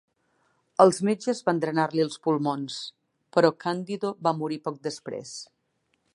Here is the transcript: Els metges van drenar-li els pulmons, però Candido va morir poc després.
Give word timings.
Els 0.85 0.99
metges 1.09 1.41
van 1.49 1.59
drenar-li 1.65 2.03
els 2.05 2.17
pulmons, 2.23 2.79
però 3.37 3.55
Candido 3.67 4.13
va 4.29 4.35
morir 4.43 4.63
poc 4.71 4.83
després. 4.91 5.37